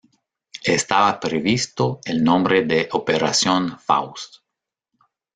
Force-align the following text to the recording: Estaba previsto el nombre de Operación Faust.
Estaba 0.77 1.19
previsto 1.19 1.99
el 2.05 2.23
nombre 2.23 2.65
de 2.65 2.89
Operación 2.91 3.77
Faust. 3.79 4.37